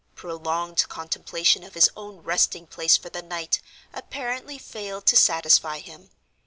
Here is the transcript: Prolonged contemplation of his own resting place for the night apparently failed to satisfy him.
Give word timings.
Prolonged 0.15 0.89
contemplation 0.89 1.63
of 1.63 1.75
his 1.75 1.87
own 1.95 2.21
resting 2.23 2.65
place 2.65 2.97
for 2.97 3.11
the 3.11 3.21
night 3.21 3.61
apparently 3.93 4.57
failed 4.57 5.05
to 5.05 5.15
satisfy 5.15 5.77
him. 5.77 6.09